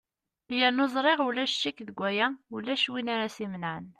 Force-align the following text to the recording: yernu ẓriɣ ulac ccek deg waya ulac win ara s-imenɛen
yernu 0.57 0.85
ẓriɣ 0.93 1.19
ulac 1.27 1.51
ccek 1.55 1.77
deg 1.87 1.97
waya 2.01 2.27
ulac 2.55 2.83
win 2.91 3.11
ara 3.13 3.27
s-imenɛen 3.35 3.85